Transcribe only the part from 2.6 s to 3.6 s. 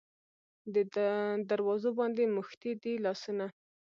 دی لاسونه